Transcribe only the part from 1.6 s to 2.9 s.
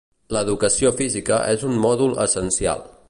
un mòdul essencial.